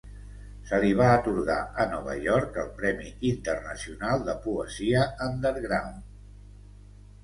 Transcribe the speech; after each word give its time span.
Se 0.69 0.77
li 0.85 0.93
va 1.01 1.09
atorgar 1.17 1.57
a 1.83 1.85
Nova 1.91 2.17
York 2.25 2.59
el 2.63 2.73
premi 2.81 3.13
internacional 3.35 4.27
de 4.33 4.39
Poesia 4.49 5.09
Underground. 5.31 6.07